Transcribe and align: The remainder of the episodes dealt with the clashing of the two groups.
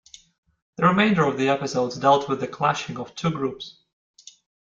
The 0.77 0.87
remainder 0.87 1.25
of 1.25 1.37
the 1.37 1.49
episodes 1.49 1.95
dealt 1.95 2.27
with 2.27 2.39
the 2.39 2.47
clashing 2.47 2.97
of 2.97 3.09
the 3.09 3.13
two 3.13 3.29
groups. 3.29 3.83